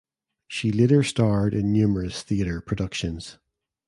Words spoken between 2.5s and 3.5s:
productions.